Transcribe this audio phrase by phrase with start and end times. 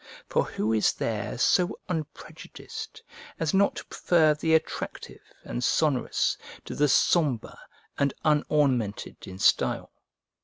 [0.27, 3.03] For who is there so unprejudiced
[3.39, 7.59] as not to prefer the attractive and sonorous to the sombre
[7.99, 9.91] and unornamented in style?